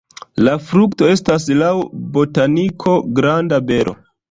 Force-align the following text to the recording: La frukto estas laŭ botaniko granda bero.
La 0.45 0.53
frukto 0.69 1.09
estas 1.17 1.45
laŭ 1.59 1.69
botaniko 2.17 2.97
granda 3.21 3.63
bero. 3.71 3.99